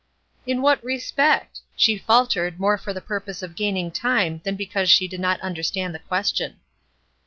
"In 0.47 0.63
what 0.63 0.83
respect?" 0.83 1.59
she 1.75 1.95
faltered, 1.95 2.59
more 2.59 2.75
for 2.79 2.91
the 2.91 3.01
purpose 3.01 3.43
of 3.43 3.55
gaining 3.55 3.91
time 3.91 4.41
than 4.43 4.55
because 4.55 4.89
she 4.89 5.07
did 5.07 5.19
not 5.19 5.39
understand 5.41 5.93
the 5.93 5.99
question. 5.99 6.55